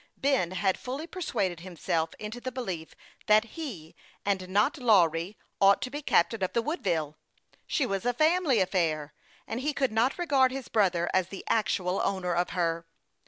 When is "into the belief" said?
2.17-2.95